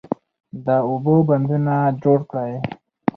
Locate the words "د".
0.65-0.67